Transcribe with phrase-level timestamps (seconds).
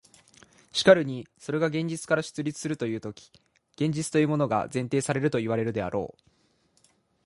[0.73, 3.31] しかるにそれが現実から出立するというとき、
[3.75, 6.31] 現実というものが前提されるといわれるであろう。